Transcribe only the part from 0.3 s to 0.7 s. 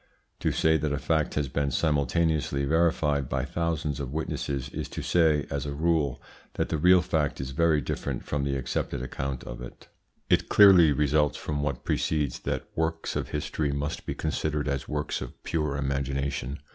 To